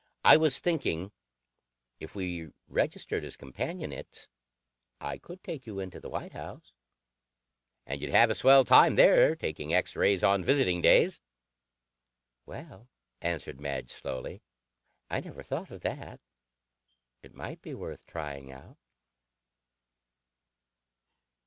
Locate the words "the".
5.99-6.09